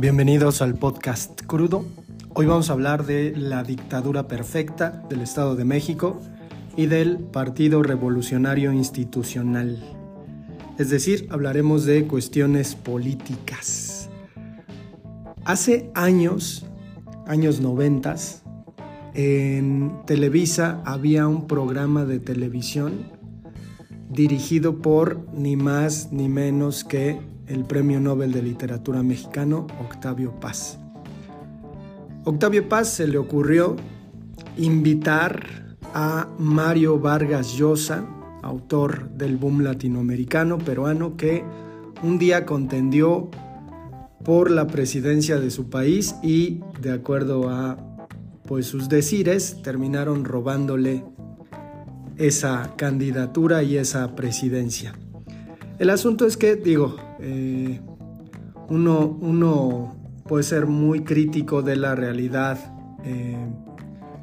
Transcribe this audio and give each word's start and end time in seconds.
Bienvenidos 0.00 0.62
al 0.62 0.76
podcast 0.76 1.42
Crudo. 1.42 1.84
Hoy 2.32 2.46
vamos 2.46 2.70
a 2.70 2.72
hablar 2.72 3.04
de 3.04 3.34
la 3.36 3.62
dictadura 3.64 4.28
perfecta 4.28 5.04
del 5.10 5.20
Estado 5.20 5.56
de 5.56 5.66
México 5.66 6.18
y 6.74 6.86
del 6.86 7.18
Partido 7.18 7.82
Revolucionario 7.82 8.72
Institucional. 8.72 9.78
Es 10.78 10.88
decir, 10.88 11.28
hablaremos 11.28 11.84
de 11.84 12.06
cuestiones 12.06 12.76
políticas. 12.76 14.08
Hace 15.44 15.90
años, 15.94 16.64
años 17.26 17.60
noventas, 17.60 18.42
en 19.12 20.00
Televisa 20.06 20.80
había 20.86 21.28
un 21.28 21.46
programa 21.46 22.06
de 22.06 22.20
televisión 22.20 23.12
dirigido 24.08 24.80
por 24.80 25.28
ni 25.34 25.56
más 25.56 26.10
ni 26.10 26.30
menos 26.30 26.84
que 26.84 27.20
el 27.50 27.64
Premio 27.64 28.00
Nobel 28.00 28.32
de 28.32 28.42
Literatura 28.42 29.02
Mexicano 29.02 29.66
Octavio 29.80 30.38
Paz. 30.38 30.78
Octavio 32.24 32.68
Paz 32.68 32.88
se 32.88 33.08
le 33.08 33.18
ocurrió 33.18 33.76
invitar 34.56 35.76
a 35.92 36.28
Mario 36.38 37.00
Vargas 37.00 37.54
Llosa, 37.56 38.06
autor 38.42 39.10
del 39.10 39.36
boom 39.36 39.62
latinoamericano 39.62 40.58
peruano, 40.58 41.16
que 41.16 41.44
un 42.02 42.18
día 42.18 42.46
contendió 42.46 43.30
por 44.24 44.50
la 44.50 44.68
presidencia 44.68 45.40
de 45.40 45.50
su 45.50 45.68
país 45.70 46.14
y, 46.22 46.60
de 46.80 46.92
acuerdo 46.92 47.48
a 47.48 47.76
pues, 48.46 48.66
sus 48.66 48.88
decires, 48.88 49.60
terminaron 49.62 50.24
robándole 50.24 51.04
esa 52.16 52.74
candidatura 52.76 53.62
y 53.62 53.76
esa 53.76 54.14
presidencia. 54.14 54.94
El 55.78 55.90
asunto 55.90 56.26
es 56.26 56.36
que, 56.36 56.56
digo, 56.56 56.96
eh, 57.20 57.80
uno, 58.68 59.96
puede 60.26 60.44
ser 60.44 60.66
muy 60.66 61.00
crítico 61.00 61.62
de 61.62 61.76
la 61.76 61.94
realidad 61.94 62.58
eh, 63.04 63.36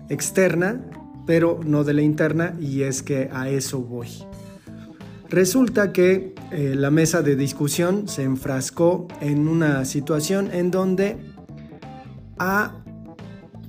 externa, 0.09 0.81
pero 1.25 1.59
no 1.66 1.84
de 1.84 1.94
la 1.94 2.02
interna, 2.02 2.56
y 2.59 2.84
es 2.84 3.03
que 3.03 3.30
a 3.34 3.50
eso 3.50 3.81
voy. 3.81 4.08
Resulta 5.30 5.92
que 5.92 6.34
eh, 6.52 6.75
la 6.75 6.90
mesa 6.90 7.22
de 7.22 7.36
discusión 7.36 8.08
se 8.08 8.23
enfrascó 8.23 9.08
en 9.20 9.50
una 9.50 9.84
situación 9.84 10.50
en 10.53 10.72
donde 10.72 11.18
a 12.40 12.75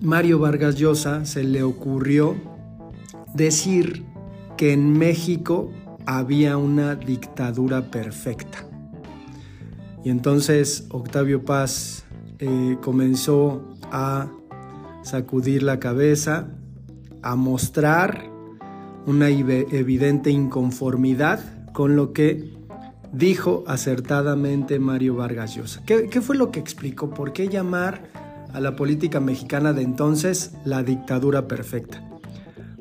Mario 0.01 0.39
Vargas 0.39 0.77
Llosa 0.77 1.25
se 1.25 1.43
le 1.43 1.65
ocurrió 1.65 2.37
decir 3.35 4.05
que 4.57 4.73
en 4.73 4.93
México 4.93 5.73
había 6.07 6.57
una 6.57 6.95
dictadura 6.95 7.91
perfecta. 7.91 8.68
Y 10.05 10.11
entonces 10.11 10.87
Octavio 10.91 11.45
Paz 11.45 12.05
eh, 12.39 12.77
comenzó 12.83 13.77
a 13.91 14.31
sacudir 15.03 15.63
la 15.63 15.81
cabeza, 15.81 16.49
a 17.23 17.37
mostrar 17.37 18.31
una 19.07 19.29
evidente 19.29 20.31
inconformidad 20.31 21.41
con 21.73 21.97
lo 21.97 22.13
que 22.13 22.53
dijo 23.13 23.65
acertadamente 23.67 24.79
Mario 24.79 25.17
Vargas 25.17 25.55
Llosa. 25.55 25.83
¿Qué, 25.87 26.09
¿Qué, 26.09 26.21
fue 26.21 26.37
lo 26.37 26.51
que 26.51 26.61
explicó? 26.61 27.11
¿Por 27.11 27.33
qué 27.33 27.49
llamar 27.49 28.03
a 28.53 28.61
la 28.61 28.77
política 28.77 29.21
mexicana 29.21 29.73
de 29.73 29.83
entonces 29.83 30.53
la 30.65 30.83
dictadura 30.83 31.49
perfecta? 31.49 32.07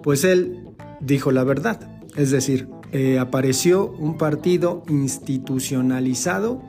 Pues 0.04 0.24
él 0.24 0.68
dijo 1.00 1.32
la 1.32 1.44
verdad, 1.44 1.80
es 2.16 2.32
decir, 2.32 2.68
eh, 2.92 3.20
apareció 3.20 3.92
un 3.92 4.18
partido 4.18 4.84
institucionalizado 4.88 6.62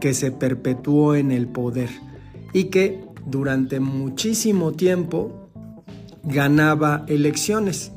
que 0.00 0.14
se 0.14 0.32
perpetuó 0.32 1.14
en 1.14 1.30
el 1.30 1.46
poder 1.46 1.90
y 2.52 2.64
que 2.64 3.04
durante 3.26 3.80
muchísimo 3.80 4.72
tiempo 4.72 5.50
ganaba 6.24 7.04
elecciones. 7.06 7.92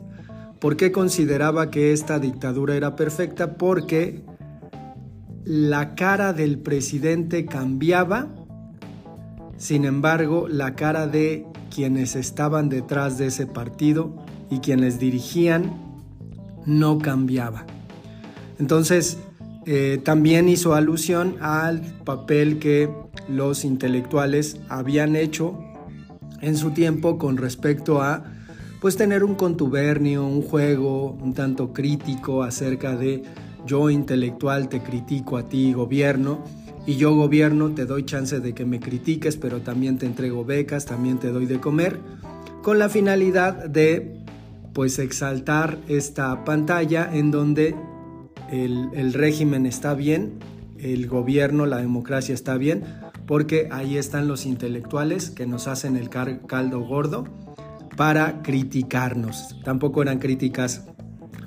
¿Por 0.59 0.77
qué 0.77 0.91
consideraba 0.91 1.71
que 1.71 1.91
esta 1.91 2.19
dictadura 2.19 2.75
era 2.75 2.95
perfecta? 2.95 3.57
Porque 3.57 4.23
la 5.43 5.95
cara 5.95 6.31
del 6.31 6.59
presidente 6.59 7.45
cambiaba, 7.45 8.29
sin 9.57 9.85
embargo, 9.85 10.47
la 10.47 10.75
cara 10.75 11.07
de 11.07 11.45
quienes 11.73 12.15
estaban 12.15 12.69
detrás 12.69 13.17
de 13.17 13.27
ese 13.27 13.45
partido 13.45 14.15
y 14.49 14.59
quienes 14.59 14.99
dirigían 14.99 15.73
no 16.65 16.97
cambiaba. 16.97 17.65
Entonces, 18.59 19.17
eh, 19.65 19.99
también 20.03 20.49
hizo 20.49 20.73
alusión 20.73 21.37
al 21.39 21.81
papel 22.03 22.59
que 22.59 22.89
los 23.29 23.63
intelectuales 23.63 24.57
habían 24.69 25.15
hecho 25.15 25.57
en 26.41 26.57
su 26.57 26.71
tiempo 26.71 27.17
con 27.17 27.37
respecto 27.37 28.01
a 28.01 28.25
pues 28.81 28.97
tener 28.97 29.23
un 29.23 29.35
contubernio, 29.35 30.25
un 30.25 30.41
juego 30.41 31.11
un 31.11 31.33
tanto 31.33 31.71
crítico 31.71 32.43
acerca 32.43 32.97
de 32.97 33.23
yo 33.65 33.89
intelectual 33.89 34.67
te 34.67 34.81
critico 34.81 35.37
a 35.37 35.47
ti 35.47 35.71
gobierno 35.71 36.43
y 36.85 36.97
yo 36.97 37.15
gobierno 37.15 37.69
te 37.71 37.85
doy 37.85 38.03
chance 38.03 38.41
de 38.41 38.53
que 38.53 38.65
me 38.65 38.81
critiques, 38.81 39.37
pero 39.37 39.61
también 39.61 39.97
te 39.97 40.05
entrego 40.05 40.43
becas, 40.43 40.85
también 40.85 41.17
te 41.17 41.29
doy 41.29 41.45
de 41.45 41.61
comer, 41.61 41.99
con 42.61 42.77
la 42.77 42.89
finalidad 42.89 43.65
de 43.65 44.17
pues 44.73 44.99
exaltar 44.99 45.77
esta 45.87 46.43
pantalla 46.43 47.09
en 47.13 47.31
donde 47.31 47.75
el, 48.53 49.13
régimen 49.13 49.65
está 49.65 49.95
bien, 49.95 50.33
el 50.77 51.07
gobierno, 51.07 51.65
la 51.65 51.77
democracia 51.77 52.35
está 52.35 52.57
bien, 52.57 52.83
porque 53.25 53.69
ahí 53.71 53.97
están 53.97 54.27
los 54.27 54.45
intelectuales 54.45 55.29
que 55.29 55.47
nos 55.47 55.67
hacen 55.67 55.97
el 55.97 56.09
caldo 56.09 56.81
gordo 56.81 57.25
para 57.95 58.41
criticarnos. 58.43 59.55
Tampoco 59.63 60.01
eran 60.01 60.19
críticas 60.19 60.85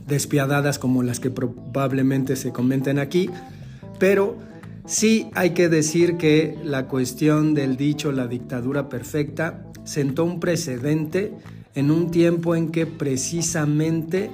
despiadadas 0.06 0.78
como 0.78 1.02
las 1.02 1.20
que 1.20 1.30
probablemente 1.30 2.36
se 2.36 2.52
comenten 2.52 2.98
aquí, 2.98 3.30
pero 3.98 4.36
sí 4.84 5.28
hay 5.34 5.50
que 5.50 5.68
decir 5.68 6.16
que 6.16 6.58
la 6.64 6.86
cuestión 6.86 7.54
del 7.54 7.76
dicho 7.76 8.12
la 8.12 8.26
dictadura 8.26 8.88
perfecta 8.88 9.64
sentó 9.84 10.24
un 10.24 10.40
precedente 10.40 11.34
en 11.74 11.90
un 11.90 12.10
tiempo 12.10 12.56
en 12.56 12.70
que 12.70 12.86
precisamente 12.86 14.30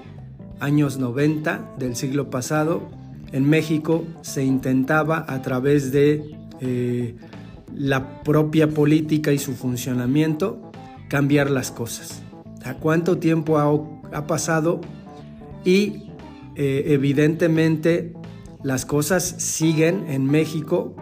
años 0.62 0.98
90 0.98 1.74
del 1.78 1.96
siglo 1.96 2.30
pasado, 2.30 2.88
en 3.32 3.48
México 3.48 4.04
se 4.22 4.44
intentaba 4.44 5.24
a 5.28 5.42
través 5.42 5.92
de 5.92 6.36
eh, 6.60 7.16
la 7.74 8.22
propia 8.22 8.68
política 8.68 9.32
y 9.32 9.38
su 9.38 9.54
funcionamiento 9.54 10.70
cambiar 11.08 11.50
las 11.50 11.70
cosas. 11.70 12.22
¿A 12.64 12.74
cuánto 12.74 13.18
tiempo 13.18 13.58
ha, 13.58 14.26
pasado? 14.26 14.80
Y 15.64 16.04
eh, 16.54 16.84
evidentemente 16.86 18.12
las 18.62 18.86
cosas 18.86 19.24
siguen 19.24 20.04
en 20.08 20.26
México 20.26 20.94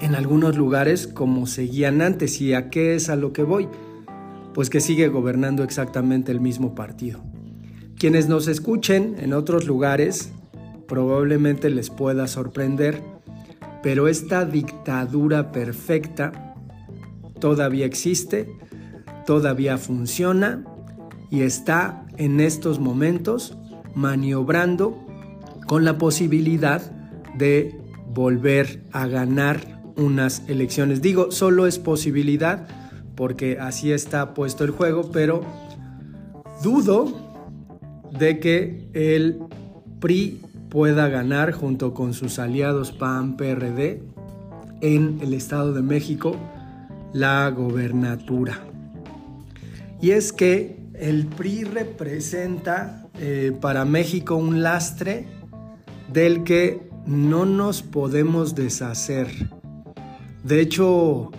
en 0.00 0.14
algunos 0.14 0.56
lugares 0.56 1.08
como 1.08 1.46
seguían 1.46 2.00
antes. 2.00 2.40
¿Y 2.40 2.54
a 2.54 2.70
qué 2.70 2.94
es 2.94 3.08
a 3.08 3.16
lo 3.16 3.32
que 3.32 3.42
voy? 3.42 3.68
pues 4.54 4.70
que 4.70 4.80
sigue 4.80 5.08
gobernando 5.08 5.64
exactamente 5.64 6.32
el 6.32 6.40
mismo 6.40 6.74
partido. 6.74 7.20
Quienes 7.98 8.28
nos 8.28 8.48
escuchen 8.48 9.16
en 9.18 9.32
otros 9.32 9.66
lugares 9.66 10.32
probablemente 10.86 11.70
les 11.70 11.90
pueda 11.90 12.26
sorprender, 12.26 13.02
pero 13.82 14.08
esta 14.08 14.44
dictadura 14.44 15.52
perfecta 15.52 16.54
todavía 17.40 17.86
existe, 17.86 18.48
todavía 19.26 19.78
funciona 19.78 20.64
y 21.30 21.42
está 21.42 22.06
en 22.16 22.40
estos 22.40 22.78
momentos 22.78 23.56
maniobrando 23.94 25.04
con 25.66 25.84
la 25.84 25.98
posibilidad 25.98 26.82
de 27.36 27.80
volver 28.12 28.84
a 28.92 29.06
ganar 29.06 29.82
unas 29.96 30.42
elecciones. 30.48 31.00
Digo, 31.00 31.30
solo 31.30 31.66
es 31.66 31.78
posibilidad 31.78 32.66
porque 33.14 33.58
así 33.58 33.92
está 33.92 34.34
puesto 34.34 34.64
el 34.64 34.70
juego, 34.70 35.10
pero 35.10 35.42
dudo 36.62 37.23
de 38.18 38.38
que 38.40 38.88
el 38.92 39.38
PRI 40.00 40.40
pueda 40.68 41.08
ganar 41.08 41.52
junto 41.52 41.94
con 41.94 42.14
sus 42.14 42.38
aliados 42.38 42.92
PAN, 42.92 43.36
PRD 43.36 44.02
en 44.80 45.18
el 45.22 45.34
Estado 45.34 45.72
de 45.72 45.82
México 45.82 46.36
la 47.12 47.48
gobernatura. 47.50 48.60
Y 50.00 50.10
es 50.10 50.32
que 50.32 50.76
el 50.94 51.26
PRI 51.26 51.64
representa 51.64 53.06
eh, 53.18 53.56
para 53.60 53.84
México 53.84 54.36
un 54.36 54.62
lastre 54.62 55.26
del 56.12 56.44
que 56.44 56.90
no 57.06 57.46
nos 57.46 57.82
podemos 57.82 58.54
deshacer. 58.54 59.28
De 60.42 60.60
hecho, 60.60 61.30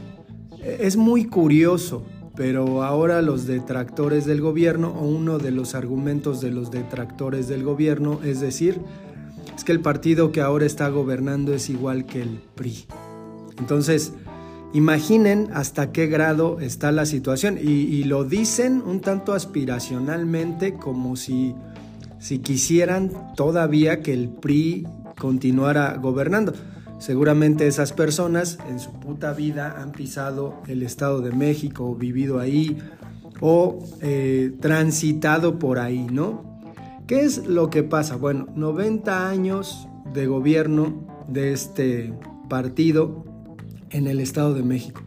es 0.63 0.98
muy 0.98 1.25
curioso, 1.25 2.06
pero 2.35 2.83
ahora 2.83 3.21
los 3.21 3.47
detractores 3.47 4.25
del 4.25 4.41
gobierno, 4.41 4.89
o 4.89 5.07
uno 5.07 5.37
de 5.37 5.51
los 5.51 5.75
argumentos 5.75 6.41
de 6.41 6.51
los 6.51 6.71
detractores 6.71 7.47
del 7.47 7.63
gobierno, 7.63 8.19
es 8.23 8.39
decir, 8.39 8.79
es 9.55 9.63
que 9.63 9.71
el 9.71 9.79
partido 9.79 10.31
que 10.31 10.41
ahora 10.41 10.65
está 10.65 10.89
gobernando 10.89 11.53
es 11.53 11.69
igual 11.69 12.05
que 12.05 12.21
el 12.21 12.41
PRI. 12.55 12.85
Entonces, 13.57 14.13
Imaginen 14.75 15.51
hasta 15.53 15.93
qué 15.93 16.07
grado 16.07 16.59
está 16.59 16.91
la 16.91 17.05
situación 17.05 17.57
y, 17.57 18.03
lo 18.03 18.25
dicen 18.25 18.83
un 18.85 18.99
tanto 18.99 19.31
aspiracionalmente 19.31 20.73
como 20.73 21.15
si, 21.15 21.55
si 22.19 22.39
quisieran 22.39 23.09
todavía 23.37 24.01
que 24.01 24.11
el 24.11 24.27
PRI 24.27 24.85
continuara 25.17 25.95
gobernando. 25.95 26.51
Seguramente 27.06 27.68
esas 27.68 27.94
personas 27.94 28.57
en 28.68 28.80
su 28.80 28.92
puta 28.92 29.31
vida 29.34 29.75
han 29.80 29.92
pisado 29.92 30.56
el 30.66 30.81
Estado 30.81 31.22
de 31.22 31.31
México, 31.31 31.94
vivido 31.94 32.40
ahí 32.40 32.80
o 33.42 33.78
eh, 34.02 34.52
transitado 34.60 35.60
por 35.60 35.78
ahí, 35.78 36.07
¿no? 36.12 36.63
¿Qué 37.06 37.22
es 37.22 37.46
lo 37.46 37.69
que 37.69 37.84
pasa? 37.84 38.16
Bueno, 38.16 38.48
90 38.56 39.30
años 39.30 39.88
de 40.16 40.25
gobierno 40.25 41.06
de 41.28 41.54
este 41.54 42.12
partido 42.50 43.24
en 43.92 44.07
el 44.07 44.19
Estado 44.19 44.56
de 44.56 44.63
México. 44.63 45.04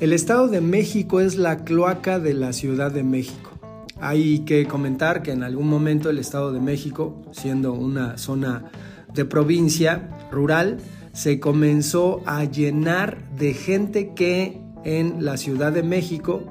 El 0.00 0.12
Estado 0.12 0.48
de 0.48 0.60
México 0.60 1.20
es 1.20 1.36
la 1.36 1.58
cloaca 1.62 2.18
de 2.18 2.34
la 2.34 2.52
Ciudad 2.52 2.90
de 2.90 3.04
México. 3.04 3.52
Hay 4.00 4.40
que 4.40 4.66
comentar 4.66 5.22
que 5.22 5.30
en 5.30 5.44
algún 5.44 5.68
momento 5.68 6.10
el 6.10 6.18
Estado 6.18 6.52
de 6.52 6.58
México, 6.58 7.22
siendo 7.30 7.72
una 7.72 8.18
zona 8.18 8.64
de 9.14 9.24
provincia 9.24 10.08
rural, 10.32 10.78
se 11.12 11.40
comenzó 11.40 12.22
a 12.26 12.44
llenar 12.44 13.30
de 13.36 13.54
gente 13.54 14.14
que 14.14 14.60
en 14.84 15.24
la 15.24 15.36
Ciudad 15.36 15.72
de 15.72 15.82
México 15.82 16.42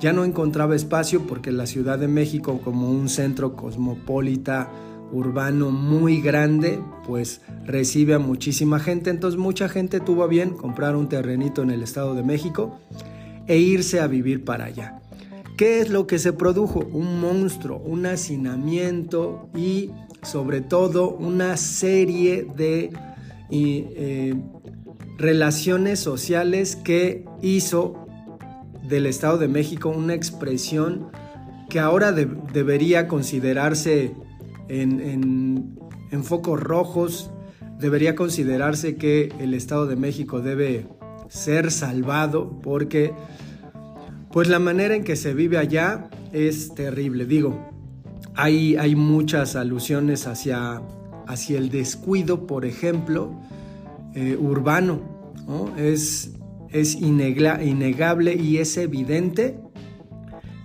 ya 0.00 0.12
no 0.12 0.24
encontraba 0.24 0.76
espacio 0.76 1.26
porque 1.26 1.52
la 1.52 1.66
Ciudad 1.66 1.98
de 1.98 2.08
México 2.08 2.60
como 2.62 2.90
un 2.90 3.08
centro 3.08 3.56
cosmopolita 3.56 4.70
urbano 5.12 5.70
muy 5.70 6.20
grande, 6.20 6.80
pues 7.06 7.40
recibe 7.64 8.14
a 8.14 8.18
muchísima 8.18 8.80
gente, 8.80 9.10
entonces 9.10 9.38
mucha 9.38 9.68
gente 9.68 10.00
tuvo 10.00 10.26
bien 10.28 10.50
comprar 10.50 10.96
un 10.96 11.08
terrenito 11.08 11.62
en 11.62 11.70
el 11.70 11.82
Estado 11.82 12.14
de 12.14 12.22
México 12.22 12.80
e 13.46 13.58
irse 13.58 14.00
a 14.00 14.06
vivir 14.06 14.44
para 14.44 14.64
allá. 14.66 15.00
¿Qué 15.56 15.80
es 15.80 15.88
lo 15.88 16.06
que 16.08 16.18
se 16.18 16.32
produjo? 16.32 16.80
Un 16.80 17.20
monstruo, 17.20 17.78
un 17.78 18.06
hacinamiento 18.06 19.48
y 19.54 19.90
sobre 20.22 20.60
todo 20.62 21.10
una 21.10 21.56
serie 21.56 22.46
de 22.56 22.90
eh, 23.50 24.34
relaciones 25.18 26.00
sociales 26.00 26.76
que 26.76 27.24
hizo 27.42 28.06
del 28.88 29.06
Estado 29.06 29.38
de 29.38 29.48
México 29.48 29.88
una 29.88 30.14
expresión 30.14 31.08
que 31.68 31.80
ahora 31.80 32.12
debería 32.12 33.08
considerarse 33.08 34.14
en, 34.68 35.76
focos 36.22 36.60
rojos, 36.60 37.30
debería 37.78 38.14
considerarse 38.14 38.96
que 38.96 39.32
el 39.40 39.52
Estado 39.52 39.86
de 39.86 39.96
México 39.96 40.40
debe 40.40 40.86
ser 41.28 41.72
salvado 41.72 42.60
porque 42.60 43.12
pues 44.30 44.48
la 44.48 44.58
manera 44.58 44.94
en 44.94 45.04
que 45.04 45.16
se 45.16 45.34
vive 45.34 45.58
allá 45.58 46.08
es 46.32 46.74
terrible. 46.74 47.26
Digo, 47.26 47.68
hay, 48.36 48.76
hay 48.76 48.94
muchas 48.94 49.56
alusiones 49.56 50.26
hacia, 50.26 50.80
hacia 51.26 51.58
el 51.58 51.70
descuido, 51.70 52.46
por 52.46 52.64
ejemplo, 52.64 53.32
eh, 54.14 54.36
urbano. 54.36 55.00
Es, 55.76 56.30
innegable 56.72 58.34
y 58.34 58.58
es 58.58 58.76
evidente 58.76 59.58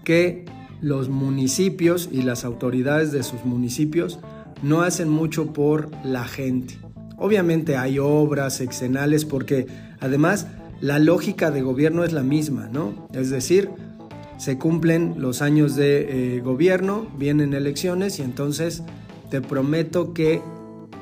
que 0.03 0.45
los 0.81 1.09
municipios 1.09 2.09
y 2.11 2.23
las 2.23 2.45
autoridades 2.45 3.11
de 3.11 3.21
sus 3.21 3.45
municipios 3.45 4.19
no 4.63 4.81
hacen 4.81 5.09
mucho 5.09 5.53
por 5.53 5.91
la 6.03 6.25
gente. 6.25 6.79
Obviamente 7.17 7.77
hay 7.77 8.00
obras 8.00 8.62
exenales 8.62 9.25
porque 9.25 9.67
además 10.00 10.47
la 10.81 11.00
lógica 11.00 11.51
de 11.51 11.62
gobierno 11.62 12.03
es 12.03 12.13
la 12.13 12.23
misma, 12.23 12.69
¿no? 12.71 13.07
Es 13.13 13.29
decir, 13.29 13.69
se 14.38 14.57
cumplen 14.57 15.15
los 15.17 15.41
años 15.41 15.75
de 15.75 16.38
eh, 16.38 16.39
gobierno, 16.39 17.07
vienen 17.17 17.53
elecciones 17.53 18.19
y 18.19 18.21
entonces 18.21 18.83
te 19.29 19.41
prometo 19.41 20.13
que 20.13 20.41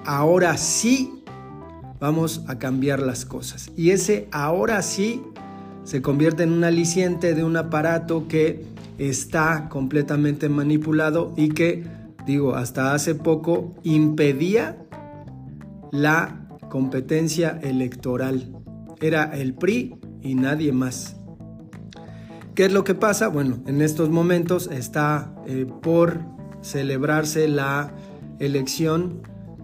ahora 0.06 0.58
sí 0.58 1.24
vamos 2.00 2.44
a 2.48 2.60
cambiar 2.60 3.00
las 3.00 3.26
cosas. 3.26 3.72
Y 3.76 3.92
ese 3.92 4.28
ahora 4.32 4.82
sí 4.82 5.24
se 5.84 6.02
convierte 6.02 6.44
en 6.44 6.52
un 6.52 6.64
aliciente 6.64 7.34
de 7.34 7.44
un 7.44 7.58
aparato 7.58 8.28
que 8.28 8.66
está 8.98 9.70
completamente 9.70 10.50
manipulado 10.50 11.34
y 11.38 11.50
que, 11.50 11.86
digo, 12.26 12.56
hasta 12.56 12.94
hace 12.94 13.16
poco 13.16 13.76
impedía 13.84 14.78
la 15.92 16.48
competencia 16.70 17.60
electoral. 17.64 18.54
Era 19.00 19.24
el 19.38 19.54
PRI 19.54 19.96
y 20.22 20.36
nadie 20.36 20.72
más. 20.72 21.16
¿Qué 22.56 22.66
es 22.66 22.74
lo 22.74 22.84
que 22.84 22.96
pasa? 22.96 23.28
Bueno, 23.28 23.60
en 23.68 23.82
estos 23.82 24.10
momentos 24.10 24.68
está 24.72 25.36
eh, 25.46 25.68
por 25.82 26.20
celebrarse 26.62 27.48
la 27.48 27.94
elección 28.40 29.22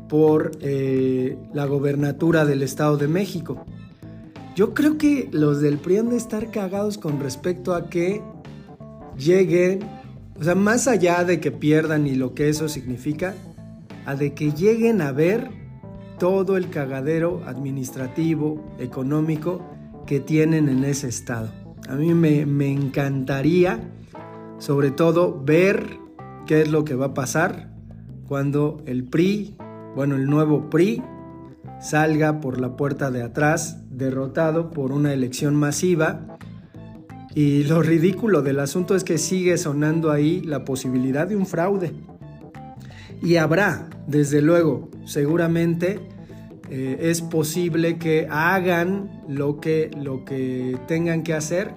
por 0.09 0.51
eh, 0.61 1.37
la 1.53 1.65
gobernatura 1.65 2.45
del 2.45 2.61
Estado 2.61 2.97
de 2.97 3.07
México. 3.07 3.65
Yo 4.55 4.73
creo 4.73 4.97
que 4.97 5.29
los 5.31 5.61
del 5.61 5.79
PRI 5.79 5.97
han 5.97 6.09
de 6.09 6.17
estar 6.17 6.51
cagados 6.51 6.97
con 6.97 7.19
respecto 7.19 7.73
a 7.73 7.89
que 7.89 8.21
lleguen, 9.17 9.79
o 10.39 10.43
sea, 10.43 10.53
más 10.53 10.87
allá 10.87 11.23
de 11.23 11.39
que 11.39 11.51
pierdan 11.51 12.05
y 12.05 12.13
lo 12.13 12.35
que 12.35 12.49
eso 12.49 12.69
significa, 12.69 13.33
a 14.05 14.15
de 14.15 14.33
que 14.33 14.51
lleguen 14.51 15.01
a 15.01 15.11
ver 15.11 15.49
todo 16.19 16.57
el 16.57 16.69
cagadero 16.69 17.41
administrativo, 17.47 18.63
económico 18.77 19.61
que 20.05 20.19
tienen 20.19 20.69
en 20.69 20.83
ese 20.83 21.07
estado. 21.07 21.49
A 21.89 21.95
mí 21.95 22.13
me, 22.13 22.45
me 22.45 22.71
encantaría, 22.71 23.79
sobre 24.59 24.91
todo, 24.91 25.41
ver 25.43 25.97
qué 26.45 26.61
es 26.61 26.69
lo 26.69 26.85
que 26.85 26.93
va 26.93 27.07
a 27.07 27.13
pasar 27.15 27.72
cuando 28.27 28.81
el 28.85 29.03
PRI, 29.03 29.55
bueno, 29.95 30.15
el 30.15 30.25
nuevo 30.25 30.69
PRI, 30.69 31.01
salga 31.79 32.39
por 32.39 32.59
la 32.59 32.75
puerta 32.75 33.11
de 33.11 33.23
atrás, 33.23 33.77
derrotado 33.89 34.71
por 34.71 34.91
una 34.91 35.13
elección 35.13 35.55
masiva 35.55 36.33
y 37.35 37.63
lo 37.63 37.81
ridículo 37.81 38.41
del 38.41 38.59
asunto 38.59 38.95
es 38.95 39.03
que 39.03 39.17
sigue 39.17 39.57
sonando 39.57 40.11
ahí 40.11 40.41
la 40.41 40.65
posibilidad 40.65 41.27
de 41.27 41.35
un 41.35 41.47
fraude. 41.47 41.91
Y 43.21 43.37
habrá, 43.37 43.89
desde 44.07 44.41
luego, 44.41 44.89
seguramente 45.05 45.99
eh, 46.69 46.97
es 47.01 47.21
posible 47.21 47.97
que 47.97 48.27
hagan 48.29 49.23
lo 49.27 49.59
que, 49.59 49.89
lo 49.99 50.25
que 50.25 50.77
tengan 50.87 51.23
que 51.23 51.33
hacer 51.33 51.73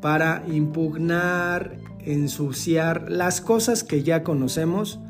para 0.00 0.44
impugnar, 0.50 1.76
ensuciar 2.00 3.10
las 3.10 3.40
cosas 3.40 3.84
que 3.84 4.02
ya 4.02 4.22
conocemos, 4.22 5.00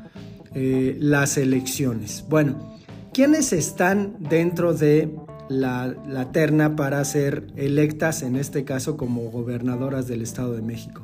eh, 0.55 0.97
las 0.99 1.37
elecciones. 1.37 2.25
Bueno, 2.27 2.77
¿quiénes 3.13 3.53
están 3.53 4.15
dentro 4.19 4.73
de 4.73 5.13
la, 5.49 6.29
terna 6.31 6.75
para 6.75 7.03
ser 7.05 7.47
electas, 7.55 8.21
en 8.23 8.35
este 8.35 8.63
caso 8.63 8.97
como 8.97 9.21
gobernadoras 9.29 10.07
del 10.07 10.21
Estado 10.21 10.55
de 10.55 10.61
México. 10.61 11.03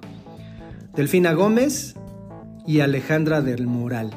Delfina 0.95 1.33
Gómez 1.33 1.95
y 2.65 2.79
Alejandra 2.79 3.41
del 3.41 3.67
Moral. 3.67 4.11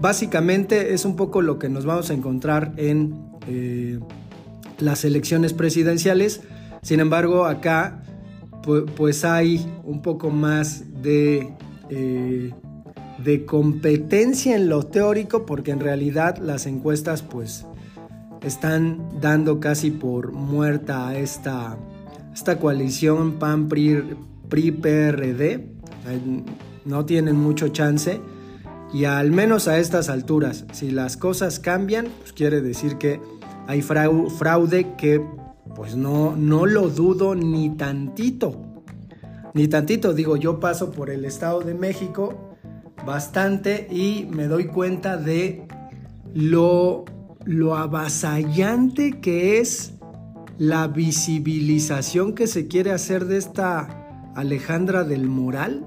Básicamente 0.00 0.94
es 0.94 1.04
un 1.04 1.16
poco 1.16 1.42
lo 1.42 1.58
que 1.58 1.68
nos 1.68 1.84
vamos 1.84 2.10
a 2.10 2.14
encontrar 2.14 2.72
en 2.76 3.14
eh, 3.48 3.98
las 4.78 5.04
elecciones 5.04 5.52
presidenciales. 5.52 6.42
Sin 6.82 7.00
embargo, 7.00 7.46
acá 7.46 8.02
pues 8.96 9.24
hay 9.24 9.66
un 9.84 10.02
poco 10.02 10.30
más 10.30 10.84
de, 11.02 11.52
eh, 11.90 12.52
de 13.24 13.44
competencia 13.44 14.56
en 14.56 14.68
lo 14.68 14.84
teórico 14.84 15.46
porque 15.46 15.70
en 15.70 15.80
realidad 15.80 16.38
las 16.38 16.66
encuestas 16.66 17.22
pues 17.22 17.66
están 18.42 19.20
dando 19.20 19.60
casi 19.60 19.90
por 19.90 20.32
muerta 20.32 21.08
a 21.08 21.16
esta, 21.16 21.76
esta 22.34 22.58
coalición 22.58 23.34
PAN-PRI-PRD. 23.38 24.12
No 26.84 27.04
tienen 27.04 27.36
mucho 27.36 27.68
chance. 27.68 28.20
Y 28.92 29.04
al 29.04 29.30
menos 29.30 29.68
a 29.68 29.78
estas 29.78 30.08
alturas, 30.10 30.66
si 30.72 30.90
las 30.90 31.16
cosas 31.16 31.60
cambian, 31.60 32.08
pues 32.20 32.32
quiere 32.32 32.60
decir 32.60 32.96
que 32.98 33.20
hay 33.66 33.80
fraude 33.80 34.94
que 34.98 35.24
pues 35.74 35.96
no, 35.96 36.36
no 36.36 36.66
lo 36.66 36.90
dudo 36.90 37.34
ni 37.34 37.70
tantito. 37.70 38.60
Ni 39.54 39.68
tantito, 39.68 40.12
digo, 40.12 40.36
yo 40.36 40.60
paso 40.60 40.90
por 40.90 41.08
el 41.08 41.24
Estado 41.24 41.60
de 41.60 41.72
México 41.74 42.51
bastante 43.04 43.86
y 43.90 44.26
me 44.30 44.46
doy 44.46 44.66
cuenta 44.66 45.16
de 45.16 45.66
lo 46.34 47.04
lo 47.44 47.76
avasallante 47.76 49.20
que 49.20 49.58
es 49.58 49.94
la 50.58 50.88
visibilización 50.88 52.34
que 52.34 52.46
se 52.46 52.68
quiere 52.68 52.92
hacer 52.92 53.26
de 53.26 53.38
esta 53.38 54.32
Alejandra 54.34 55.04
del 55.04 55.28
Moral. 55.28 55.84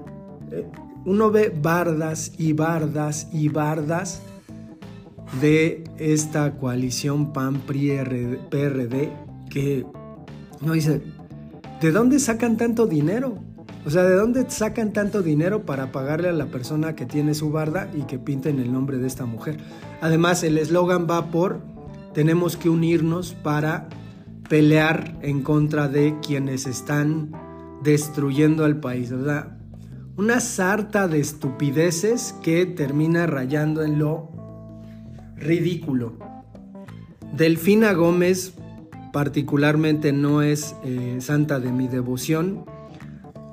Eh, 0.52 0.68
uno 1.06 1.32
ve 1.32 1.50
bardas 1.56 2.34
y 2.38 2.54
bardas 2.54 3.28
y 3.32 3.50
bardas 3.50 4.22
de 5.42 5.84
esta 5.98 6.58
coalición 6.58 7.32
PAN-PRI-PRD 7.32 9.12
que 9.50 9.86
no 10.62 10.74
dice, 10.74 11.02
¿de 11.82 11.92
dónde 11.92 12.20
sacan 12.20 12.58
tanto 12.58 12.88
dinero? 12.88 13.38
O 13.86 13.90
sea, 13.92 14.04
¿de 14.04 14.16
dónde 14.16 14.50
sacan 14.50 14.94
tanto 14.94 15.22
dinero 15.22 15.66
para 15.66 15.92
pagarle 15.92 16.30
a 16.30 16.34
la 16.34 16.48
persona 16.48 16.96
que 16.96 17.06
tiene 17.06 17.36
su 17.36 17.52
barda 17.52 17.88
y 17.96 18.04
que 18.04 18.18
pinten 18.18 18.60
el 18.60 18.74
nombre 18.74 18.98
de 18.98 19.06
esta 19.06 19.26
mujer? 19.26 19.58
Además, 20.02 20.44
el 20.44 20.58
eslogan 20.58 21.06
va 21.10 21.30
por 21.30 21.62
tenemos 22.16 22.56
que 22.56 22.70
unirnos 22.70 23.34
para 23.34 23.90
pelear 24.50 25.18
en 25.22 25.42
contra 25.42 25.88
de 25.90 26.16
quienes 26.26 26.66
están 26.66 27.32
destruyendo 27.84 28.64
al 28.64 28.80
país. 28.80 29.12
O 29.12 29.18
una 30.18 30.40
sarta 30.40 31.08
de 31.10 31.20
estupideces 31.20 32.34
que 32.42 32.66
termina 32.66 33.28
rayando 33.28 33.84
en 33.84 34.00
lo 34.00 34.32
ridículo. 35.36 36.14
Delfina 37.36 37.92
Gómez 37.92 38.54
particularmente 39.12 40.14
no 40.14 40.42
es 40.42 40.76
eh, 40.86 41.18
santa 41.20 41.60
de 41.60 41.72
mi 41.72 41.90
devoción, 41.90 42.66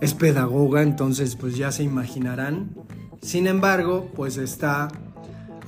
es 0.03 0.15
pedagoga, 0.15 0.83
entonces 0.83 1.37
pues 1.37 1.57
ya 1.57 1.71
se 1.71 1.85
imaginarán. 1.85 2.71
Sin 3.21 3.47
embargo, 3.47 4.11
pues 4.17 4.37
está 4.37 4.89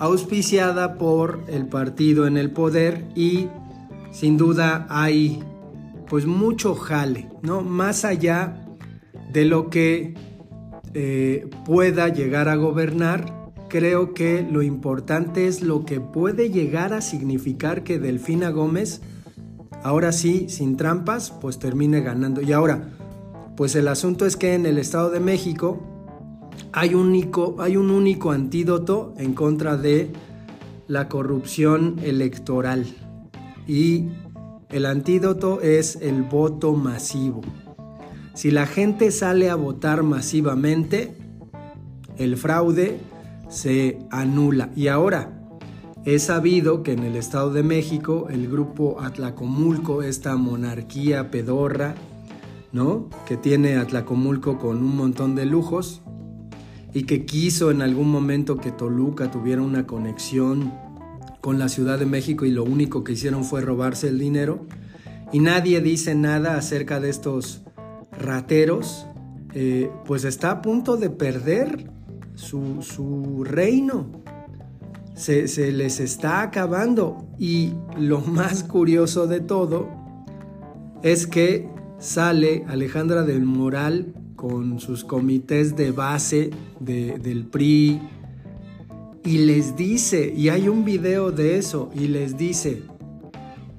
auspiciada 0.01 0.99
por 0.99 1.45
el 1.47 1.69
partido 1.69 2.27
en 2.27 2.37
el 2.37 2.51
poder 2.51 3.05
y 3.15 3.47
sin 4.11 4.37
duda 4.37 4.89
hay 4.91 5.41
pues 6.09 6.27
mucho 6.27 6.75
jale, 6.75 7.29
¿no? 7.43 7.63
Más 7.63 8.05
allá 8.05 8.67
de 9.33 9.45
lo 9.45 9.71
que 9.71 10.15
eh, 10.95 11.49
pueda 11.65 12.09
llegar 12.09 12.49
a 12.49 12.57
gobernar, 12.57 13.53
creo 13.69 14.15
que 14.15 14.45
lo 14.51 14.63
importante 14.63 15.47
es 15.47 15.63
lo 15.63 15.85
que 15.85 16.01
puede 16.01 16.51
llegar 16.51 16.93
a 16.93 17.03
significar 17.03 17.85
que 17.85 18.01
Delfina 18.01 18.51
Gómez, 18.51 19.01
ahora 19.85 20.11
sí, 20.11 20.47
sin 20.49 20.77
trampas, 20.77 21.31
pues 21.31 21.61
termine 21.61 22.01
ganando. 22.01 22.43
Y 22.43 22.53
ahora, 22.53 22.89
pues 23.57 23.75
el 23.77 23.89
asunto 23.89 24.27
es 24.27 24.37
que 24.37 24.55
en 24.55 24.67
el 24.67 24.79
Estado 24.79 25.11
de 25.11 25.21
México 25.21 25.81
hay, 26.73 26.95
único, 26.95 27.57
hay 27.59 27.77
un 27.77 27.91
único 27.91 28.33
antídoto 28.33 29.15
en 29.17 29.35
contra 29.35 29.77
de 29.77 30.11
la 30.89 31.09
corrupción 31.09 32.01
electoral. 32.03 32.85
Y 33.67 34.09
el 34.71 34.87
antídoto 34.87 35.61
es 35.61 35.97
el 35.97 36.23
voto 36.23 36.73
masivo. 36.73 37.43
Si 38.35 38.51
la 38.51 38.67
gente 38.67 39.13
sale 39.13 39.49
a 39.49 39.55
votar 39.55 40.03
masivamente, 40.03 41.17
el 42.19 42.37
fraude 42.37 42.99
se 43.49 44.01
anula. 44.11 44.71
Y 44.75 44.89
ahora, 44.89 45.41
es 46.05 46.25
sabido 46.25 46.83
que 46.83 46.93
en 46.93 47.05
el 47.05 47.17
Estado 47.17 47.53
de 47.53 47.63
México 47.63 48.27
el 48.31 48.51
grupo 48.51 49.01
Atlacomulco, 49.01 50.03
esta 50.03 50.37
monarquía 50.37 51.31
pedorra, 51.31 51.95
¿no? 52.75 53.09
Que 53.25 53.37
tiene 53.37 53.77
Atlacomulco 53.77 54.59
con 54.59 54.79
un 54.79 54.97
montón 54.97 55.37
de 55.37 55.47
lujos 55.47 56.03
y 56.93 57.05
que 57.05 57.25
quiso 57.25 57.71
en 57.71 57.83
algún 57.83 58.11
momento 58.11 58.57
que 58.57 58.73
Toluca 58.73 59.31
tuviera 59.31 59.63
una 59.63 59.87
conexión 59.87 60.75
con 61.41 61.61
la 61.61 61.69
Ciudad 61.69 62.01
de 62.01 62.07
México 62.07 62.45
y 62.45 62.51
lo 62.51 62.65
único 62.65 63.05
que 63.05 63.13
hicieron 63.13 63.45
fue 63.45 63.61
robarse 63.61 64.09
el 64.09 64.19
dinero. 64.19 64.67
Y 65.33 65.39
nadie 65.39 65.81
dice 65.81 66.17
nada 66.17 66.57
acerca 66.57 66.99
de 66.99 67.11
estos 67.11 67.63
rateros, 68.19 69.07
eh, 69.55 69.89
pues 70.05 70.25
está 70.25 70.51
a 70.51 70.63
punto 70.63 70.97
de 70.97 71.11
perder 71.11 71.91
su, 72.35 73.45
reino. 73.45 74.11
Se, 75.15 75.47
se, 75.47 75.71
les 75.71 76.01
está 76.01 76.43
acabando. 76.43 77.29
Y 77.39 77.75
lo 77.97 78.21
más 78.21 78.65
curioso 78.65 79.29
de 79.29 79.39
todo 79.39 79.89
es 81.03 81.29
que 81.29 81.74
sale 81.99 82.65
Alejandra 82.69 83.23
del 83.23 83.45
Moral 83.45 84.15
con 84.37 84.81
sus 84.81 85.05
comités 85.05 85.77
de 85.77 85.91
base 85.91 86.51
del 86.81 87.47
PRI, 87.47 88.01
y 89.25 89.39
les 89.39 89.75
dice, 89.75 90.33
y 90.37 90.51
hay 90.51 90.69
un 90.69 90.85
video 90.85 91.33
de 91.33 91.57
eso, 91.57 91.91
y 91.95 92.09
les 92.09 92.37
dice, 92.37 92.83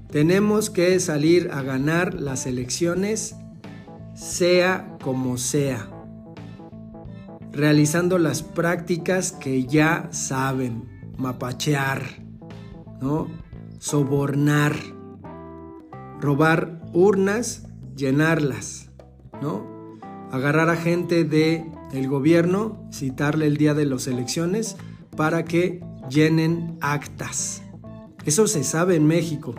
tenemos 0.09 0.71
que 0.71 0.99
salir 0.99 1.51
a 1.51 1.61
ganar 1.61 2.15
las 2.15 2.47
elecciones 2.47 3.35
sea 4.15 4.97
como 5.03 5.37
sea, 5.37 5.89
realizando 7.51 8.17
las 8.17 8.41
prácticas 8.41 9.33
que 9.33 9.65
ya 9.65 10.07
saben, 10.11 10.89
mapachear, 11.17 12.01
¿no? 13.01 13.27
sobornar, 13.77 14.73
robar 16.19 16.81
urnas, 16.93 17.64
llenarlas, 17.95 18.91
¿no? 19.41 19.99
Agarrar 20.31 20.69
a 20.69 20.75
gente 20.75 21.23
de 21.23 21.65
el 21.93 22.07
gobierno, 22.07 22.87
citarle 22.91 23.47
el 23.47 23.57
día 23.57 23.73
de 23.73 23.85
las 23.85 24.07
elecciones, 24.07 24.75
para 25.15 25.45
que 25.45 25.81
llenen 26.09 26.77
actas. 26.81 27.63
Eso 28.25 28.47
se 28.47 28.63
sabe 28.63 28.95
en 28.95 29.07
México. 29.07 29.55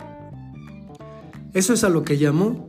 Eso 1.53 1.73
es 1.73 1.83
a 1.83 1.89
lo 1.89 2.03
que 2.03 2.17
llamó 2.17 2.67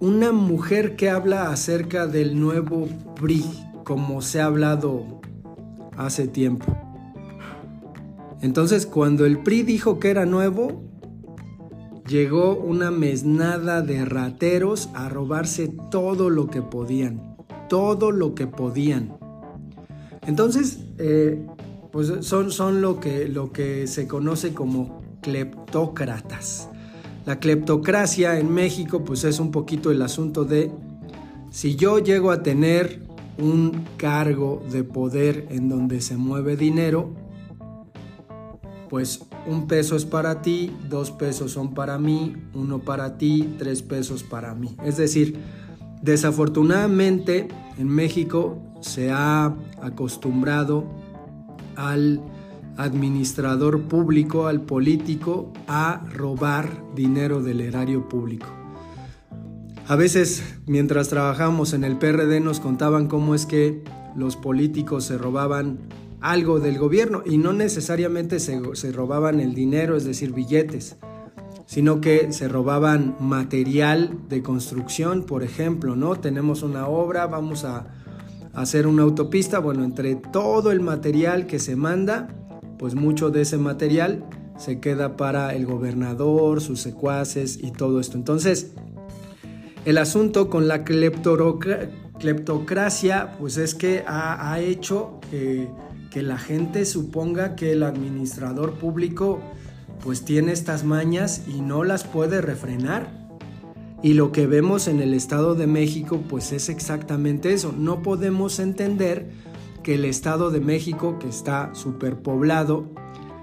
una 0.00 0.30
mujer 0.32 0.94
que 0.96 1.10
habla 1.10 1.50
acerca 1.50 2.06
del 2.06 2.38
nuevo 2.38 2.88
PRI, 3.16 3.44
como 3.84 4.22
se 4.22 4.40
ha 4.40 4.46
hablado 4.46 5.20
hace 5.96 6.28
tiempo. 6.28 6.66
Entonces, 8.40 8.86
cuando 8.86 9.26
el 9.26 9.40
PRI 9.40 9.64
dijo 9.64 9.98
que 9.98 10.10
era 10.10 10.24
nuevo, 10.24 10.84
llegó 12.08 12.56
una 12.56 12.90
mesnada 12.90 13.82
de 13.82 14.04
rateros 14.04 14.88
a 14.94 15.08
robarse 15.08 15.68
todo 15.90 16.30
lo 16.30 16.48
que 16.48 16.62
podían, 16.62 17.36
todo 17.68 18.10
lo 18.10 18.34
que 18.34 18.46
podían. 18.46 19.16
Entonces, 20.26 20.80
eh, 20.98 21.46
pues 21.92 22.12
son, 22.20 22.50
son 22.50 22.80
lo, 22.80 22.98
que, 23.00 23.28
lo 23.28 23.52
que 23.52 23.86
se 23.86 24.06
conoce 24.08 24.54
como 24.54 25.02
cleptócratas. 25.20 26.68
La 27.26 27.38
cleptocracia 27.38 28.38
en 28.38 28.52
México 28.52 29.04
pues 29.04 29.24
es 29.24 29.38
un 29.38 29.50
poquito 29.50 29.90
el 29.90 30.00
asunto 30.00 30.44
de 30.44 30.72
si 31.50 31.76
yo 31.76 31.98
llego 31.98 32.30
a 32.30 32.42
tener 32.42 33.02
un 33.38 33.84
cargo 33.96 34.62
de 34.70 34.82
poder 34.82 35.46
en 35.50 35.68
donde 35.68 36.00
se 36.00 36.16
mueve 36.16 36.56
dinero, 36.56 37.10
pues 38.88 39.27
un 39.48 39.66
peso 39.66 39.96
es 39.96 40.04
para 40.04 40.42
ti, 40.42 40.76
dos 40.88 41.10
pesos 41.10 41.52
son 41.52 41.74
para 41.74 41.98
mí, 41.98 42.36
uno 42.54 42.80
para 42.80 43.16
ti, 43.18 43.54
tres 43.58 43.82
pesos 43.82 44.22
para 44.22 44.54
mí. 44.54 44.76
Es 44.84 44.96
decir, 44.96 45.38
desafortunadamente 46.02 47.48
en 47.78 47.88
México 47.88 48.58
se 48.80 49.10
ha 49.10 49.54
acostumbrado 49.82 50.84
al 51.76 52.20
administrador 52.76 53.82
público, 53.82 54.46
al 54.46 54.60
político, 54.60 55.52
a 55.66 56.04
robar 56.12 56.70
dinero 56.94 57.42
del 57.42 57.60
erario 57.60 58.08
público. 58.08 58.46
A 59.88 59.96
veces, 59.96 60.44
mientras 60.66 61.08
trabajamos 61.08 61.72
en 61.72 61.82
el 61.82 61.96
PRD, 61.96 62.40
nos 62.40 62.60
contaban 62.60 63.08
cómo 63.08 63.34
es 63.34 63.46
que 63.46 63.82
los 64.14 64.36
políticos 64.36 65.04
se 65.04 65.16
robaban 65.16 65.78
algo 66.20 66.60
del 66.60 66.78
gobierno 66.78 67.22
y 67.24 67.38
no 67.38 67.52
necesariamente 67.52 68.40
se, 68.40 68.60
se 68.74 68.92
robaban 68.92 69.40
el 69.40 69.54
dinero, 69.54 69.96
es 69.96 70.04
decir, 70.04 70.32
billetes, 70.32 70.96
sino 71.66 72.00
que 72.00 72.32
se 72.32 72.48
robaban 72.48 73.16
material 73.20 74.18
de 74.28 74.42
construcción, 74.42 75.24
por 75.24 75.42
ejemplo, 75.42 75.96
¿no? 75.96 76.16
Tenemos 76.16 76.62
una 76.62 76.88
obra, 76.88 77.26
vamos 77.26 77.64
a 77.64 77.86
hacer 78.54 78.86
una 78.86 79.02
autopista, 79.02 79.58
bueno, 79.58 79.84
entre 79.84 80.16
todo 80.16 80.72
el 80.72 80.80
material 80.80 81.46
que 81.46 81.58
se 81.58 81.76
manda, 81.76 82.28
pues 82.78 82.94
mucho 82.94 83.30
de 83.30 83.42
ese 83.42 83.58
material 83.58 84.24
se 84.56 84.80
queda 84.80 85.16
para 85.16 85.54
el 85.54 85.66
gobernador, 85.66 86.60
sus 86.60 86.80
secuaces 86.80 87.58
y 87.62 87.70
todo 87.70 88.00
esto. 88.00 88.16
Entonces, 88.16 88.72
el 89.84 89.98
asunto 89.98 90.50
con 90.50 90.66
la 90.68 90.84
cleptocracia, 90.84 93.36
pues 93.38 93.56
es 93.56 93.74
que 93.74 94.04
ha, 94.06 94.58
hecho 94.60 95.20
que, 95.30 95.68
que 96.10 96.22
la 96.22 96.38
gente 96.38 96.84
suponga 96.84 97.54
que 97.54 97.72
el 97.72 97.82
administrador 97.82 98.74
público 98.74 99.40
pues 100.02 100.24
tiene 100.24 100.52
estas 100.52 100.84
mañas 100.84 101.42
y 101.48 101.60
no 101.60 101.84
las 101.84 102.04
puede 102.04 102.40
refrenar. 102.40 103.28
Y 104.02 104.14
lo 104.14 104.30
que 104.30 104.46
vemos 104.46 104.86
en 104.86 105.00
el 105.00 105.12
Estado 105.12 105.54
de 105.54 105.66
México 105.66 106.22
pues 106.28 106.52
es 106.52 106.68
exactamente 106.68 107.52
eso. 107.52 107.74
No 107.76 108.02
podemos 108.02 108.58
entender 108.60 109.30
que 109.82 109.94
el 109.94 110.04
Estado 110.04 110.50
de 110.50 110.60
México, 110.60 111.18
que 111.18 111.28
está 111.28 111.74
superpoblado, 111.74 112.92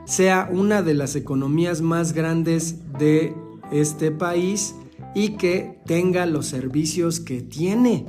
sea 0.06 0.48
una 0.52 0.82
de 0.82 0.94
las 0.94 1.16
economías 1.16 1.82
más 1.82 2.14
grandes 2.14 2.78
de 2.98 3.36
este 3.72 4.12
país 4.12 4.76
y 5.14 5.30
que 5.38 5.80
tenga 5.86 6.26
los 6.26 6.46
servicios 6.46 7.20
que 7.20 7.42
tiene, 7.42 8.06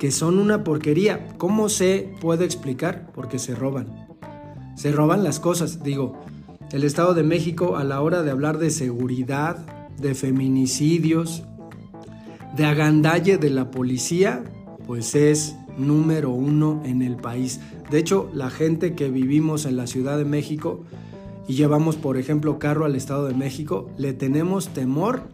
que 0.00 0.10
son 0.10 0.38
una 0.38 0.64
porquería. 0.64 1.28
¿Cómo 1.36 1.68
se 1.68 2.10
puede 2.22 2.46
explicar? 2.46 3.12
Porque 3.14 3.38
se 3.38 3.54
roban. 3.54 4.08
Se 4.74 4.92
roban 4.92 5.22
las 5.22 5.38
cosas. 5.40 5.82
Digo, 5.82 6.18
el 6.72 6.84
Estado 6.84 7.12
de 7.12 7.22
México 7.22 7.76
a 7.76 7.84
la 7.84 8.00
hora 8.00 8.22
de 8.22 8.30
hablar 8.30 8.56
de 8.56 8.70
seguridad, 8.70 9.58
de 9.98 10.14
feminicidios, 10.14 11.44
de 12.56 12.64
agandalle 12.64 13.36
de 13.36 13.50
la 13.50 13.70
policía, 13.70 14.42
pues 14.86 15.14
es 15.14 15.54
número 15.76 16.30
uno 16.30 16.80
en 16.86 17.02
el 17.02 17.16
país. 17.16 17.60
De 17.90 17.98
hecho, 17.98 18.30
la 18.32 18.48
gente 18.48 18.94
que 18.94 19.10
vivimos 19.10 19.66
en 19.66 19.76
la 19.76 19.86
Ciudad 19.86 20.16
de 20.16 20.24
México 20.24 20.80
y 21.46 21.56
llevamos, 21.56 21.96
por 21.96 22.16
ejemplo, 22.16 22.58
carro 22.58 22.86
al 22.86 22.96
Estado 22.96 23.26
de 23.26 23.34
México, 23.34 23.90
le 23.98 24.14
tenemos 24.14 24.68
temor 24.68 25.24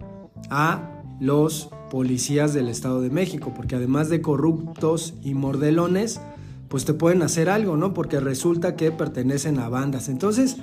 a 0.50 0.95
los 1.20 1.70
policías 1.90 2.52
del 2.54 2.68
Estado 2.68 3.00
de 3.00 3.10
México, 3.10 3.52
porque 3.54 3.76
además 3.76 4.08
de 4.08 4.20
corruptos 4.20 5.14
y 5.22 5.34
mordelones, 5.34 6.20
pues 6.68 6.84
te 6.84 6.94
pueden 6.94 7.22
hacer 7.22 7.48
algo, 7.48 7.76
¿no? 7.76 7.94
Porque 7.94 8.20
resulta 8.20 8.76
que 8.76 8.90
pertenecen 8.90 9.58
a 9.58 9.68
bandas. 9.68 10.08
Entonces, 10.08 10.56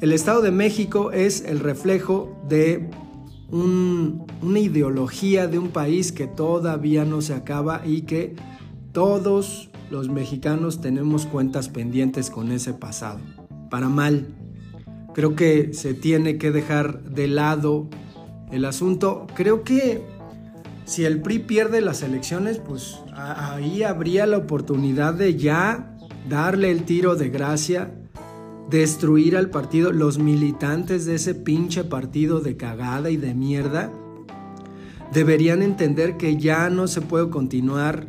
el 0.00 0.12
Estado 0.12 0.42
de 0.42 0.50
México 0.50 1.10
es 1.10 1.42
el 1.42 1.60
reflejo 1.60 2.36
de 2.48 2.90
una 3.50 4.58
ideología 4.58 5.46
de 5.46 5.58
un 5.58 5.68
país 5.68 6.12
que 6.12 6.26
todavía 6.26 7.04
no 7.04 7.20
se 7.20 7.34
acaba 7.34 7.82
y 7.84 8.02
que 8.02 8.34
todos 8.92 9.70
los 9.90 10.08
mexicanos 10.08 10.80
tenemos 10.80 11.26
cuentas 11.26 11.68
pendientes 11.68 12.30
con 12.30 12.50
ese 12.50 12.74
pasado. 12.74 13.20
Para 13.70 13.88
mal. 13.88 14.28
Creo 15.14 15.34
que 15.34 15.72
se 15.72 15.94
tiene 15.94 16.38
que 16.38 16.50
dejar 16.50 17.02
de 17.04 17.28
lado 17.28 17.88
el 18.50 18.64
asunto. 18.64 19.26
Creo 19.34 19.62
que 19.64 20.02
si 20.84 21.04
el 21.04 21.20
PRI 21.20 21.40
pierde 21.40 21.80
las 21.80 22.02
elecciones, 22.02 22.58
pues 22.58 23.00
ahí 23.12 23.82
habría 23.82 24.26
la 24.26 24.38
oportunidad 24.38 25.14
de 25.14 25.36
ya 25.36 25.96
darle 26.28 26.70
el 26.70 26.84
tiro 26.84 27.16
de 27.16 27.28
gracia, 27.28 27.90
destruir 28.70 29.36
al 29.36 29.50
partido, 29.50 29.92
los 29.92 30.18
militantes 30.18 31.04
de 31.04 31.16
ese 31.16 31.34
pinche 31.34 31.84
partido 31.84 32.40
de 32.40 32.56
cagada 32.56 33.10
y 33.10 33.16
de 33.16 33.34
mierda. 33.34 33.90
Deberían 35.12 35.62
entender 35.62 36.16
que 36.16 36.36
ya 36.36 36.70
no 36.70 36.88
se 36.88 37.00
puede 37.00 37.30
continuar 37.30 38.08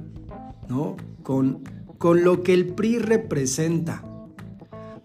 ¿no? 0.68 0.98
con, 1.24 1.64
con 1.98 2.24
lo 2.24 2.44
que 2.44 2.54
el 2.54 2.68
PRI 2.68 3.00
representa. 3.00 4.04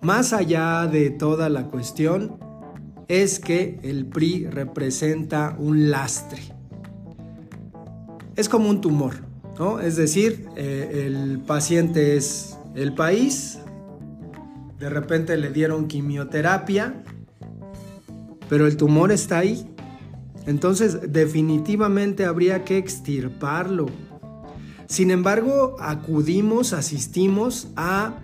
Más 0.03 0.33
allá 0.33 0.87
de 0.89 1.11
toda 1.11 1.49
la 1.49 1.69
cuestión, 1.69 2.42
es 3.09 3.39
que 3.39 3.79
el 3.83 4.07
PRI 4.07 4.47
representa 4.47 5.57
un 5.59 5.91
lastre. 5.91 6.43
Es 8.37 8.49
como 8.49 8.71
un 8.71 8.81
tumor, 8.81 9.15
¿no? 9.59 9.81
Es 9.81 9.97
decir, 9.97 10.49
eh, 10.57 11.05
el 11.07 11.41
paciente 11.41 12.17
es 12.17 12.57
el 12.75 12.95
país, 12.95 13.59
de 14.79 14.89
repente 14.89 15.37
le 15.37 15.51
dieron 15.51 15.87
quimioterapia, 15.87 17.05
pero 18.49 18.67
el 18.67 18.77
tumor 18.77 19.13
está 19.13 19.39
ahí. 19.39 19.67
Entonces, 20.47 21.13
definitivamente 21.13 22.25
habría 22.25 22.65
que 22.65 22.79
extirparlo. 22.79 23.87
Sin 24.87 25.11
embargo, 25.11 25.77
acudimos, 25.79 26.73
asistimos 26.73 27.69
a 27.77 28.19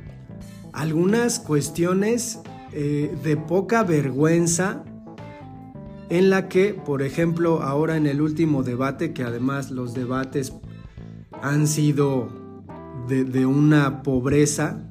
algunas 0.72 1.38
cuestiones 1.38 2.40
eh, 2.72 3.16
de 3.22 3.36
poca 3.36 3.82
vergüenza 3.82 4.84
en 6.10 6.30
la 6.30 6.48
que, 6.48 6.74
por 6.74 7.02
ejemplo, 7.02 7.62
ahora 7.62 7.96
en 7.96 8.06
el 8.06 8.20
último 8.20 8.62
debate, 8.62 9.12
que 9.12 9.22
además 9.22 9.70
los 9.70 9.94
debates 9.94 10.52
han 11.42 11.66
sido 11.66 12.28
de, 13.08 13.46
una 13.46 14.02
pobreza, 14.02 14.84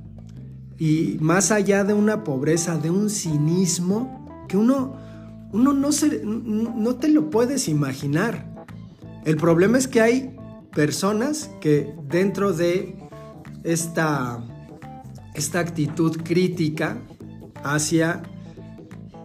y 0.77 1.17
más 1.19 1.51
allá 1.51 1.83
de 1.83 1.93
una 1.93 2.23
pobreza, 2.23 2.77
de 2.77 2.91
un 2.91 3.09
cinismo, 3.09 4.45
que 4.47 4.57
uno, 4.57 4.95
uno 5.51 5.73
no, 5.73 5.91
se, 5.91 6.21
no 6.23 6.95
te 6.95 7.09
lo 7.09 7.29
puedes 7.29 7.67
imaginar. 7.67 8.65
El 9.25 9.37
problema 9.37 9.77
es 9.77 9.87
que 9.87 10.01
hay 10.01 10.35
personas 10.73 11.49
que 11.59 11.93
dentro 12.07 12.53
de 12.53 12.95
esta, 13.63 14.43
esta 15.33 15.59
actitud 15.59 16.17
crítica 16.23 17.01
hacia 17.63 18.23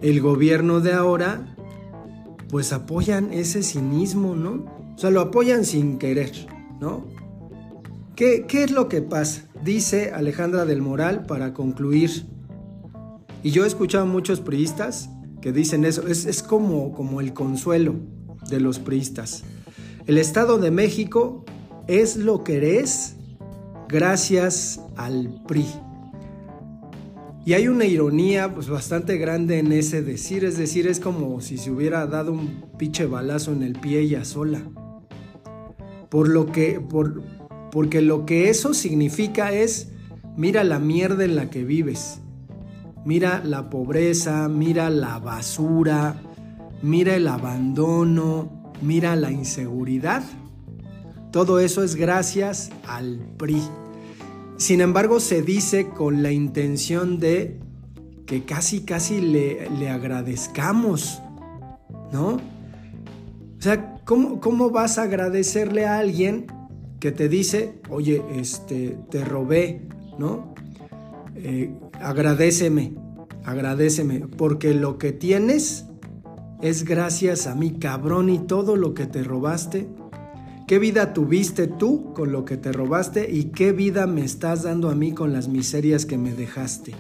el 0.01 0.21
gobierno 0.21 0.81
de 0.81 0.93
ahora, 0.93 1.57
pues 2.49 2.73
apoyan 2.73 3.33
ese 3.33 3.63
cinismo, 3.63 4.35
¿no? 4.35 4.65
O 4.95 4.99
sea, 4.99 5.11
lo 5.11 5.21
apoyan 5.21 5.65
sin 5.65 5.99
querer, 5.99 6.33
¿no? 6.81 7.07
¿Qué, 8.17 8.45
es 8.53 8.71
lo 8.71 8.89
que 8.89 9.01
pasa? 9.01 9.45
Dice 9.65 10.13
Alejandra 10.13 10.65
del 10.65 10.83
Moral 10.83 11.25
para 11.27 11.55
concluir. 11.55 12.27
Y 13.43 13.51
yo 13.51 13.65
he 13.65 13.67
escuchado 13.67 14.05
a 14.05 14.07
muchos 14.07 14.41
priistas 14.41 15.09
que 15.41 15.53
dicen 15.53 15.85
eso. 15.85 16.07
Es, 16.07 16.27
es 16.27 16.43
como, 16.43 16.93
como 16.93 17.21
el 17.21 17.33
consuelo 17.33 17.95
de 18.49 18.61
los 18.61 18.79
priistas. 18.79 19.45
El 20.07 20.19
Estado 20.19 20.59
de 20.59 20.71
México 20.71 21.45
es 21.89 22.17
lo 22.17 22.45
que 22.45 22.59
eres 22.59 23.17
gracias 23.89 24.81
al 24.97 25.43
PRI. 25.47 25.67
Y 27.45 27.55
hay 27.55 27.67
una 27.67 27.85
ironía 27.85 28.55
pues, 28.55 28.69
bastante 28.69 29.19
grande 29.19 29.59
en 29.59 29.73
ese 29.73 30.03
decir, 30.03 30.45
es 30.45 30.57
decir, 30.57 30.87
es 30.87 31.01
como 31.01 31.41
si 31.41 31.59
se 31.59 31.73
hubiera 31.73 32.07
dado 32.07 32.33
un 32.33 32.65
pinche 32.79 33.07
balazo 33.07 33.53
en 33.53 33.65
el 33.65 33.73
pie 33.73 34.01
ella 34.01 34.25
sola. 34.25 34.63
Por 36.09 36.29
lo 36.29 36.53
que, 36.53 36.81
por, 36.81 37.23
porque 37.73 38.01
lo 38.01 38.27
que 38.27 38.49
eso 38.49 38.75
significa 38.75 39.53
es, 39.53 39.89
mira 40.37 40.63
la 40.63 40.79
mierda 40.79 41.25
en 41.25 41.35
la 41.35 41.51
que 41.51 41.65
vives, 41.65 42.21
mira 43.05 43.43
la 43.45 43.71
pobreza, 43.71 44.49
mira 44.49 44.89
la 44.89 45.19
basura, 45.19 46.23
mira 46.81 47.17
el 47.17 47.27
abandono, 47.27 48.73
mira 48.83 49.17
la 49.17 49.33
inseguridad. 49.33 50.23
Todo 51.33 51.59
eso 51.59 51.83
es 51.83 51.97
gracias 51.97 52.71
al 52.87 53.19
PRI. 53.37 53.63
Sin 54.63 54.81
embargo, 54.81 55.19
se 55.19 55.43
dice 55.43 55.89
con 55.89 56.23
la 56.23 56.31
intención 56.31 57.19
de 57.19 57.59
que 58.27 58.45
casi, 58.45 58.83
casi 58.83 59.21
le, 59.21 59.91
agradezcamos, 59.91 61.21
¿no? 62.13 62.35
O 62.37 63.59
sea, 63.59 63.97
¿cómo, 64.05 64.41
¿cómo, 64.41 64.71
vas 64.71 64.99
a 64.99 65.03
agradecerle 65.03 65.85
a 65.87 65.99
alguien 65.99 66.47
que 67.01 67.11
te 67.11 67.29
dice, 67.29 67.81
oye, 67.91 68.23
este, 68.37 68.97
te 69.11 69.25
robé, 69.25 69.89
¿no? 70.17 70.55
Eh, 71.35 71.75
agradeceme, 72.01 72.95
agradeceme, 73.45 74.29
porque 74.29 74.75
lo 74.75 74.97
que 74.97 75.11
tienes 75.11 75.87
es 76.61 76.85
gracias 76.85 77.49
a 77.49 77.57
mí, 77.57 77.81
cabrón, 77.81 78.29
y 78.29 78.39
todo 78.39 78.77
lo 78.77 78.95
que 78.95 79.07
te 79.07 79.25
robaste 79.25 79.89
¿Qué 80.67 80.79
vida 80.79 81.13
tuviste 81.13 81.67
tú 81.67 82.13
con 82.15 82.33
lo 82.33 82.45
que 82.45 82.57
te 82.57 82.73
robaste 82.73 83.31
y 83.31 83.45
qué 83.47 83.73
vida 83.73 84.07
me 84.07 84.25
estás 84.25 84.63
dando 84.63 84.91
a 84.91 84.95
mí 84.95 85.13
con 85.13 85.33
las 85.33 85.49
miserias 85.49 86.07
que 86.07 86.19
me 86.19 86.33
dejaste? 86.33 86.95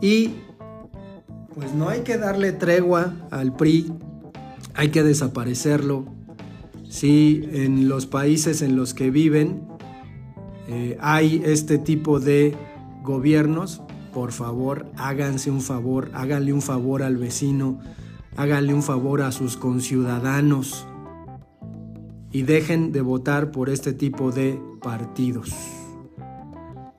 Y 0.00 0.30
pues 1.54 1.72
no 1.74 1.88
hay 1.88 2.00
que 2.00 2.18
darle 2.18 2.52
tregua 2.52 3.14
al 3.30 3.54
PRI, 3.54 3.92
hay 4.74 4.88
que 4.88 5.02
desaparecerlo. 5.02 6.06
Si 6.88 7.48
en 7.52 7.88
los 7.88 8.06
países 8.06 8.60
en 8.60 8.76
los 8.76 8.92
que 8.92 9.10
viven 9.10 9.62
eh, 10.68 10.98
hay 11.00 11.40
este 11.44 11.78
tipo 11.78 12.18
de 12.20 12.54
gobiernos, 13.02 13.80
por 14.12 14.32
favor, 14.32 14.86
háganse 14.96 15.50
un 15.50 15.62
favor, 15.62 16.10
háganle 16.14 16.52
un 16.52 16.62
favor 16.62 17.02
al 17.02 17.16
vecino, 17.16 17.78
háganle 18.36 18.74
un 18.74 18.82
favor 18.82 19.22
a 19.22 19.32
sus 19.32 19.56
conciudadanos 19.56 20.86
y 22.32 22.42
dejen 22.42 22.92
de 22.92 23.02
votar 23.02 23.50
por 23.50 23.68
este 23.68 23.92
tipo 23.92 24.32
de 24.32 24.60
partidos. 24.82 25.54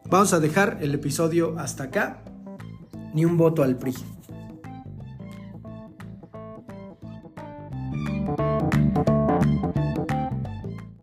Vamos 0.09 0.33
a 0.33 0.39
dejar 0.39 0.77
el 0.81 0.93
episodio 0.93 1.57
hasta 1.57 1.85
acá. 1.85 2.23
Ni 3.13 3.25
un 3.25 3.37
voto 3.37 3.63
al 3.63 3.77
PRI. 3.77 3.93